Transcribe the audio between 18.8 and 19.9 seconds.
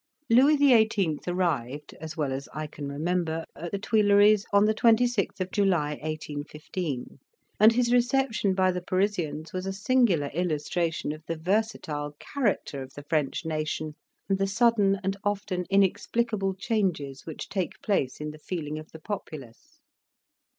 the populace.